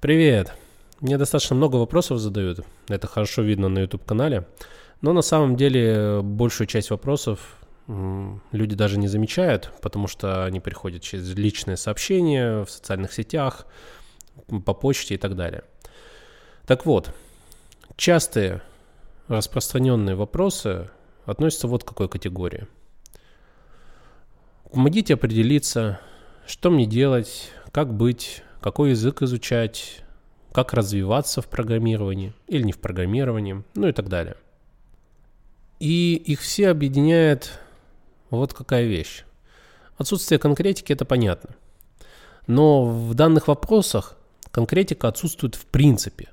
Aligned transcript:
Привет! 0.00 0.54
Мне 1.00 1.18
достаточно 1.18 1.54
много 1.54 1.76
вопросов 1.76 2.20
задают. 2.20 2.64
Это 2.88 3.06
хорошо 3.06 3.42
видно 3.42 3.68
на 3.68 3.80
YouTube-канале. 3.80 4.46
Но 5.02 5.12
на 5.12 5.20
самом 5.20 5.56
деле 5.56 6.22
большую 6.22 6.66
часть 6.66 6.88
вопросов 6.88 7.58
люди 7.86 8.74
даже 8.74 8.98
не 8.98 9.08
замечают, 9.08 9.70
потому 9.82 10.06
что 10.06 10.46
они 10.46 10.58
приходят 10.58 11.02
через 11.02 11.34
личные 11.34 11.76
сообщения 11.76 12.64
в 12.64 12.70
социальных 12.70 13.12
сетях, 13.12 13.66
по 14.64 14.72
почте 14.72 15.16
и 15.16 15.18
так 15.18 15.36
далее. 15.36 15.64
Так 16.66 16.86
вот, 16.86 17.14
частые 17.96 18.62
распространенные 19.28 20.16
вопросы 20.16 20.88
относятся 21.26 21.68
вот 21.68 21.84
к 21.84 21.88
какой 21.88 22.08
категории. 22.08 22.66
Помогите 24.72 25.12
определиться, 25.12 26.00
что 26.46 26.70
мне 26.70 26.86
делать, 26.86 27.50
как 27.70 27.92
быть, 27.92 28.42
какой 28.60 28.90
язык 28.90 29.22
изучать, 29.22 30.02
как 30.52 30.72
развиваться 30.72 31.42
в 31.42 31.48
программировании 31.48 32.34
или 32.46 32.62
не 32.62 32.72
в 32.72 32.78
программировании, 32.78 33.62
ну 33.74 33.88
и 33.88 33.92
так 33.92 34.08
далее. 34.08 34.36
И 35.78 36.14
их 36.14 36.40
все 36.40 36.68
объединяет 36.68 37.58
вот 38.30 38.52
какая 38.52 38.84
вещь. 38.84 39.24
Отсутствие 39.96 40.38
конкретики– 40.38 40.92
это 40.94 41.04
понятно. 41.04 41.50
Но 42.46 42.84
в 42.84 43.14
данных 43.14 43.48
вопросах 43.48 44.16
конкретика 44.50 45.08
отсутствует 45.08 45.54
в 45.54 45.66
принципе. 45.66 46.28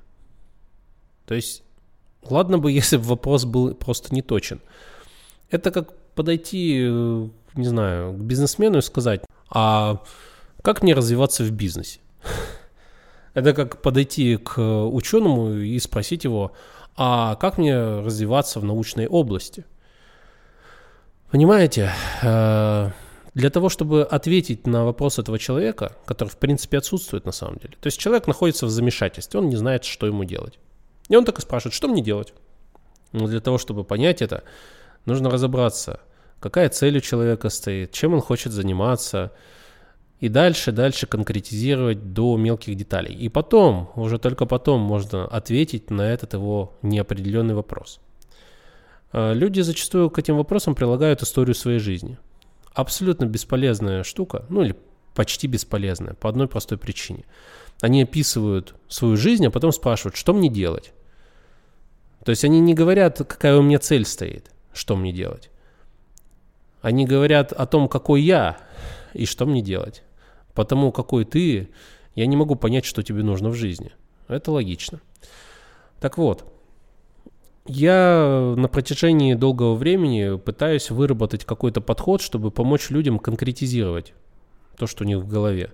То 1.26 1.34
есть, 1.34 1.62
ладно 2.22 2.58
бы, 2.58 2.72
если 2.80 2.96
бы 2.96 3.04
вопрос 3.04 3.44
был 3.44 3.74
просто 3.74 4.14
не 4.14 4.22
точен. 4.22 4.60
Это 5.50 5.70
как 5.70 5.96
подойти, 6.14 6.86
э, 6.86 7.28
не 7.54 7.66
знаю, 7.66 8.12
к 8.12 8.20
бизнесмену 8.20 8.78
и 8.78 8.82
сказать, 8.82 9.22
а 9.48 10.02
как 10.62 10.82
мне 10.82 10.94
развиваться 10.94 11.44
в 11.44 11.50
бизнесе? 11.50 12.00
Это 13.34 13.52
как 13.52 13.82
подойти 13.82 14.36
к 14.36 14.60
ученому 14.60 15.54
и 15.54 15.78
спросить 15.78 16.24
его, 16.24 16.52
а 16.96 17.36
как 17.36 17.58
мне 17.58 17.76
развиваться 17.76 18.60
в 18.60 18.64
научной 18.64 19.06
области? 19.06 19.64
Понимаете, 21.30 21.92
э, 22.22 22.90
для 23.34 23.50
того, 23.50 23.68
чтобы 23.68 24.02
ответить 24.02 24.66
на 24.66 24.84
вопрос 24.84 25.18
этого 25.18 25.38
человека, 25.38 25.96
который 26.06 26.30
в 26.30 26.38
принципе 26.38 26.78
отсутствует 26.78 27.26
на 27.26 27.32
самом 27.32 27.58
деле, 27.58 27.76
то 27.80 27.86
есть 27.86 27.98
человек 27.98 28.26
находится 28.26 28.66
в 28.66 28.70
замешательстве, 28.70 29.38
он 29.38 29.48
не 29.48 29.56
знает, 29.56 29.84
что 29.84 30.06
ему 30.06 30.24
делать. 30.24 30.58
И 31.08 31.16
он 31.16 31.24
так 31.24 31.38
и 31.38 31.42
спрашивает, 31.42 31.74
что 31.74 31.86
мне 31.86 32.02
делать? 32.02 32.34
Но 33.12 33.26
для 33.26 33.40
того, 33.40 33.58
чтобы 33.58 33.84
понять 33.84 34.22
это, 34.22 34.42
нужно 35.04 35.30
разобраться, 35.30 36.00
какая 36.40 36.68
цель 36.68 36.98
у 36.98 37.00
человека 37.00 37.48
стоит, 37.48 37.92
чем 37.92 38.14
он 38.14 38.20
хочет 38.20 38.52
заниматься, 38.52 39.32
и 40.20 40.28
дальше, 40.28 40.72
дальше 40.72 41.06
конкретизировать 41.06 42.12
до 42.12 42.36
мелких 42.36 42.74
деталей. 42.74 43.14
И 43.14 43.28
потом, 43.28 43.90
уже 43.94 44.18
только 44.18 44.46
потом 44.46 44.80
можно 44.80 45.26
ответить 45.26 45.90
на 45.90 46.02
этот 46.02 46.34
его 46.34 46.76
неопределенный 46.82 47.54
вопрос. 47.54 48.00
А, 49.12 49.32
люди 49.32 49.60
зачастую 49.60 50.10
к 50.10 50.18
этим 50.18 50.36
вопросам 50.36 50.74
прилагают 50.74 51.22
историю 51.22 51.54
своей 51.54 51.78
жизни. 51.78 52.18
Абсолютно 52.74 53.26
бесполезная 53.26 54.02
штука, 54.02 54.44
ну 54.48 54.62
или 54.62 54.76
почти 55.14 55.46
бесполезная, 55.46 56.14
по 56.14 56.28
одной 56.28 56.48
простой 56.48 56.78
причине. 56.78 57.24
Они 57.80 58.02
описывают 58.02 58.74
свою 58.88 59.16
жизнь, 59.16 59.46
а 59.46 59.50
потом 59.50 59.72
спрашивают, 59.72 60.16
что 60.16 60.32
мне 60.32 60.48
делать. 60.48 60.92
То 62.24 62.30
есть 62.30 62.44
они 62.44 62.60
не 62.60 62.74
говорят, 62.74 63.18
какая 63.18 63.56
у 63.56 63.62
меня 63.62 63.78
цель 63.78 64.04
стоит, 64.04 64.50
что 64.72 64.96
мне 64.96 65.12
делать. 65.12 65.50
Они 66.82 67.06
говорят 67.06 67.52
о 67.52 67.66
том, 67.66 67.88
какой 67.88 68.22
я 68.22 68.58
и 69.14 69.26
что 69.26 69.46
мне 69.46 69.62
делать. 69.62 70.02
Потому 70.58 70.90
какой 70.90 71.24
ты, 71.24 71.68
я 72.16 72.26
не 72.26 72.36
могу 72.36 72.56
понять, 72.56 72.84
что 72.84 73.04
тебе 73.04 73.22
нужно 73.22 73.48
в 73.48 73.54
жизни. 73.54 73.92
Это 74.26 74.50
логично. 74.50 75.00
Так 76.00 76.18
вот, 76.18 76.52
я 77.66 78.54
на 78.56 78.66
протяжении 78.66 79.34
долгого 79.34 79.76
времени 79.76 80.36
пытаюсь 80.36 80.90
выработать 80.90 81.44
какой-то 81.44 81.80
подход, 81.80 82.20
чтобы 82.20 82.50
помочь 82.50 82.90
людям 82.90 83.20
конкретизировать 83.20 84.14
то, 84.76 84.88
что 84.88 85.04
у 85.04 85.06
них 85.06 85.18
в 85.18 85.28
голове. 85.28 85.70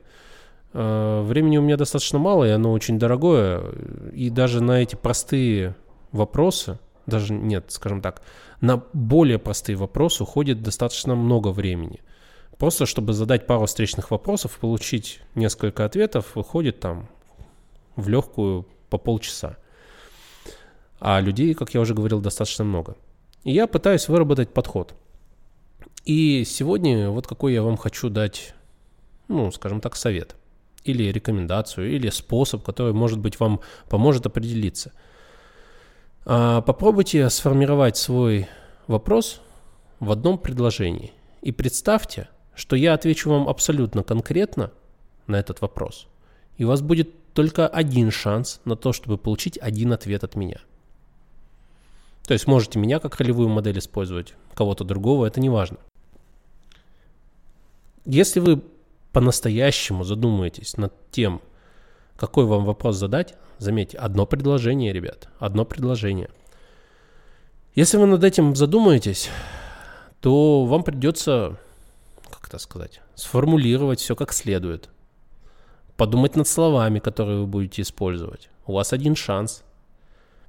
А, 0.75 1.23
времени 1.23 1.57
у 1.57 1.63
меня 1.63 1.79
достаточно 1.79 2.19
мало, 2.19 2.45
и 2.45 2.51
оно 2.51 2.71
очень 2.71 2.99
дорогое. 2.99 3.63
И 4.13 4.29
даже 4.29 4.63
на 4.63 4.83
эти 4.83 4.97
простые 4.97 5.77
вопросы, 6.13 6.79
даже 7.07 7.33
нет, 7.33 7.65
скажем 7.69 8.03
так, 8.03 8.21
на 8.61 8.83
более 8.93 9.39
простые 9.39 9.77
вопросы 9.77 10.25
уходит 10.25 10.63
достаточно 10.63 11.15
много 11.15 11.49
времени. 11.49 12.03
Просто 12.59 12.87
чтобы 12.87 13.13
задать 13.13 13.47
пару 13.47 13.67
встречных 13.67 14.11
вопросов, 14.11 14.59
получить 14.59 15.21
несколько 15.35 15.85
ответов, 15.85 16.37
выходит 16.37 16.81
там 16.81 17.09
в 17.97 18.09
легкую 18.09 18.67
по 18.91 18.99
полчаса. 18.99 19.57
А 21.01 21.21
людей, 21.21 21.55
как 21.55 21.75
я 21.75 21.81
уже 21.81 21.95
говорил, 21.95 22.21
достаточно 22.21 22.65
много. 22.65 22.97
И 23.43 23.53
я 23.53 23.67
пытаюсь 23.67 24.09
выработать 24.09 24.51
подход. 24.55 24.95
И 26.05 26.45
сегодня 26.45 27.11
вот 27.11 27.27
какой 27.27 27.55
я 27.55 27.63
вам 27.63 27.77
хочу 27.77 28.09
дать, 28.09 28.55
ну, 29.29 29.51
скажем 29.51 29.81
так, 29.81 29.97
совет. 29.97 30.37
Или 30.85 31.05
рекомендацию, 31.11 31.91
или 31.95 32.11
способ, 32.11 32.63
который, 32.63 32.93
может 32.93 33.19
быть, 33.19 33.41
вам 33.41 33.61
поможет 33.89 34.27
определиться. 34.27 34.93
А 36.25 36.61
попробуйте 36.61 37.29
сформировать 37.31 37.97
свой 37.97 38.49
вопрос 38.87 39.41
в 39.99 40.13
одном 40.13 40.39
предложении. 40.39 41.13
И 41.43 41.53
представьте, 41.53 42.29
что 42.55 42.77
я 42.77 42.95
отвечу 42.95 43.31
вам 43.31 43.49
абсолютно 43.49 44.03
конкретно 44.03 44.71
на 45.27 45.37
этот 45.37 45.61
вопрос. 45.61 46.07
И 46.57 46.65
у 46.65 46.69
вас 46.69 46.83
будет 46.83 47.11
только 47.33 47.67
один 47.67 48.11
шанс 48.11 48.61
на 48.65 48.77
то, 48.77 48.93
чтобы 48.93 49.19
получить 49.19 49.59
один 49.59 49.93
ответ 49.93 50.25
от 50.25 50.35
меня– 50.37 50.61
то 52.27 52.33
есть 52.33 52.47
можете 52.47 52.79
меня 52.79 53.01
как 53.01 53.17
ролевую 53.17 53.49
модель 53.49 53.79
использовать, 53.79 54.35
кого-то 54.55 54.85
другого, 54.85 55.27
это 55.27 55.41
не 55.41 55.51
важно. 55.51 55.77
Если 58.07 58.41
вы 58.41 58.63
по-настоящему 59.13 60.05
задумаетесь 60.05 60.77
над 60.77 60.93
тем, 61.11 61.43
какой 62.17 62.47
вам 62.47 62.65
вопрос 62.65 62.97
задать, 62.97 63.35
заметьте, 63.59 63.99
одно 63.99 64.27
предложение, 64.27 64.93
ребят, 64.93 65.29
одно 65.39 65.65
предложение. 65.65 66.31
Если 67.75 67.99
вы 67.99 68.07
над 68.07 68.25
этим 68.25 68.57
задумаетесь, 68.57 69.29
то 70.21 70.65
вам 70.65 70.83
придется, 70.83 71.59
это 72.55 72.63
сказать, 72.63 73.01
сформулировать 73.15 74.01
все 74.01 74.17
как 74.17 74.33
следует. 74.33 74.89
Подумать 75.97 76.37
над 76.37 76.49
словами, 76.49 76.99
которые 76.99 77.41
вы 77.41 77.47
будете 77.47 77.83
использовать. 77.83 78.49
У 78.67 78.73
вас 78.73 78.93
один 78.93 79.15
шанс– 79.15 79.63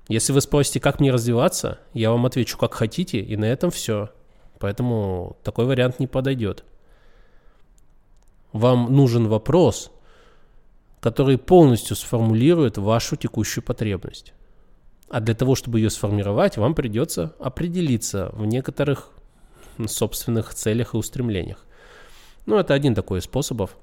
если 0.07 0.33
вы 0.33 0.41
спросите, 0.41 0.79
как 0.79 0.99
мне 0.99 1.11
развиваться, 1.11 1.79
я 1.93 2.11
вам 2.11 2.25
отвечу, 2.25 2.57
как 2.57 2.73
хотите, 2.75 3.19
и 3.19 3.35
на 3.38 3.45
этом 3.45 3.71
все. 3.71 4.11
Поэтому 4.59 5.38
такой 5.43 5.66
вариант 5.66 5.99
не 5.99 6.05
подойдет. 6.05 6.63
Вам 8.53 8.93
нужен 8.93 9.27
вопрос, 9.27 9.91
который 11.01 11.37
полностью 11.37 11.95
сформулирует 11.95 12.77
вашу 12.77 13.16
текущую 13.16 13.63
потребность. 13.63 14.33
А 15.09 15.19
для 15.19 15.33
того, 15.33 15.55
чтобы 15.55 15.79
ее 15.79 15.89
сформировать, 15.89 16.57
вам 16.57 16.75
придется 16.75 17.33
определиться 17.39 18.29
в 18.33 18.45
некоторых 18.45 19.09
собственных 19.87 20.53
целях 20.53 20.93
и 20.93 20.97
устремлениях. 20.97 21.66
Ну, 22.45 22.57
это 22.57 22.73
один 22.73 22.95
такой 22.95 23.19
из 23.19 23.23
способов. 23.23 23.78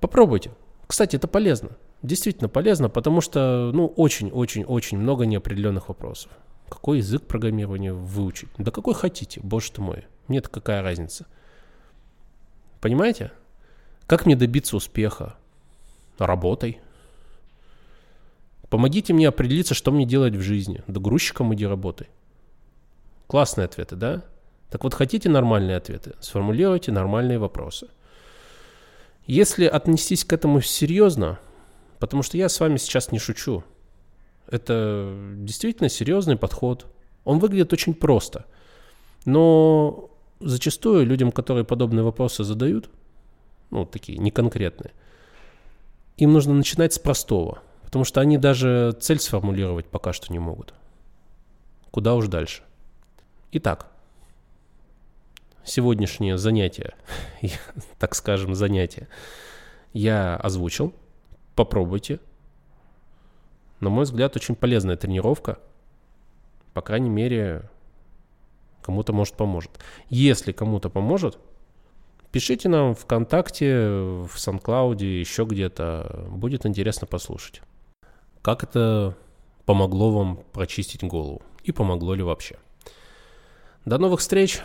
Попробуйте. 0.00 0.50
Кстати, 0.86 1.16
это 1.16 1.28
полезно 1.28 1.70
действительно 2.02 2.48
полезно, 2.48 2.88
потому 2.88 3.20
что, 3.20 3.70
ну, 3.72 3.86
очень-очень-очень 3.86 4.98
много 4.98 5.24
неопределенных 5.24 5.88
вопросов. 5.88 6.30
Какой 6.68 6.98
язык 6.98 7.26
программирования 7.26 7.92
выучить? 7.92 8.48
Да 8.58 8.70
какой 8.70 8.94
хотите, 8.94 9.40
боже 9.42 9.72
ты 9.72 9.80
мой. 9.80 10.06
Мне-то 10.28 10.48
какая 10.48 10.82
разница? 10.82 11.26
Понимаете? 12.80 13.30
Как 14.06 14.26
мне 14.26 14.36
добиться 14.36 14.76
успеха? 14.76 15.36
Работой. 16.18 16.80
Помогите 18.68 19.12
мне 19.12 19.28
определиться, 19.28 19.74
что 19.74 19.92
мне 19.92 20.06
делать 20.06 20.34
в 20.34 20.40
жизни. 20.40 20.82
Да 20.86 21.00
грузчиком 21.00 21.54
иди 21.54 21.66
работай. 21.66 22.08
Классные 23.26 23.66
ответы, 23.66 23.96
да? 23.96 24.24
Так 24.72 24.82
вот, 24.82 24.94
хотите 24.94 25.28
нормальные 25.28 25.76
ответы? 25.76 26.14
Сформулируйте 26.20 26.90
нормальные 26.90 27.38
вопросы. 27.38 27.86
Если 29.26 29.66
отнестись 29.66 30.24
к 30.24 30.32
этому 30.32 30.60
серьезно, 30.60 31.38
Потому 32.02 32.24
что 32.24 32.36
я 32.36 32.48
с 32.48 32.58
вами 32.58 32.78
сейчас 32.78 33.12
не 33.12 33.20
шучу. 33.20 33.62
Это 34.48 35.14
действительно 35.36 35.88
серьезный 35.88 36.36
подход. 36.36 36.86
Он 37.22 37.38
выглядит 37.38 37.72
очень 37.72 37.94
просто. 37.94 38.44
Но 39.24 40.10
зачастую 40.40 41.06
людям, 41.06 41.30
которые 41.30 41.64
подобные 41.64 42.02
вопросы 42.02 42.42
задают, 42.42 42.90
ну, 43.70 43.86
такие 43.86 44.18
неконкретные, 44.18 44.90
им 46.16 46.32
нужно 46.32 46.54
начинать 46.54 46.92
с 46.92 46.98
простого. 46.98 47.62
Потому 47.84 48.04
что 48.04 48.20
они 48.20 48.36
даже 48.36 48.98
цель 49.00 49.20
сформулировать 49.20 49.86
пока 49.86 50.12
что 50.12 50.32
не 50.32 50.40
могут. 50.40 50.74
Куда 51.92 52.16
уж 52.16 52.26
дальше. 52.26 52.64
Итак, 53.52 53.91
сегодняшнее 55.72 56.36
занятие, 56.36 56.94
так 57.98 58.14
скажем, 58.14 58.54
занятие 58.54 59.08
я 59.92 60.36
озвучил. 60.36 60.94
Попробуйте. 61.54 62.20
на 63.80 63.90
мой 63.90 64.04
взгляд, 64.04 64.36
очень 64.36 64.54
полезная 64.54 64.96
тренировка. 64.96 65.58
По 66.72 66.80
крайней 66.80 67.10
мере, 67.10 67.68
кому-то, 68.80 69.12
может, 69.12 69.34
поможет. 69.34 69.70
Если 70.08 70.52
кому-то 70.52 70.88
поможет, 70.88 71.38
пишите 72.30 72.68
нам 72.68 72.94
ВКонтакте, 72.94 73.74
в 73.76 74.30
SoundCloud, 74.36 75.04
еще 75.04 75.44
где-то. 75.44 76.26
Будет 76.30 76.64
интересно 76.64 77.06
послушать. 77.06 77.60
Как 78.40 78.62
это 78.64 79.16
помогло 79.66 80.10
вам 80.10 80.42
прочистить 80.52 81.04
голову? 81.04 81.42
И 81.64 81.72
помогло 81.72 82.14
ли 82.14 82.22
вообще? 82.22 82.56
До 83.84 83.98
новых 83.98 84.20
встреч! 84.20 84.62